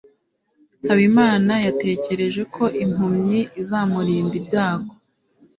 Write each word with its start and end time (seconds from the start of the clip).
habimana 0.87 1.53
yatekereje 1.65 2.41
ko 2.55 2.63
impumyi 2.83 3.39
izamurinda 3.61 4.33
ibyago 4.41 4.93